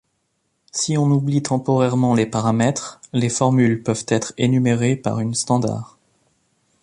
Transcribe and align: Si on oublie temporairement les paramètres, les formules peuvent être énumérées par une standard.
Si 0.71 0.97
on 0.97 1.11
oublie 1.11 1.43
temporairement 1.43 2.15
les 2.15 2.25
paramètres, 2.25 2.99
les 3.13 3.29
formules 3.29 3.83
peuvent 3.83 4.05
être 4.07 4.33
énumérées 4.39 4.95
par 4.95 5.19
une 5.19 5.35
standard. 5.35 5.99